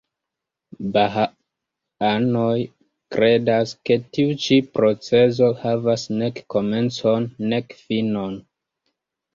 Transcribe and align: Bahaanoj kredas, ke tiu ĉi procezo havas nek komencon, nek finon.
Bahaanoj 0.95 2.55
kredas, 3.17 3.75
ke 3.89 3.99
tiu 4.17 4.35
ĉi 4.47 4.59
procezo 4.79 5.53
havas 5.63 6.11
nek 6.19 6.43
komencon, 6.57 7.31
nek 7.55 7.81
finon. 7.87 8.37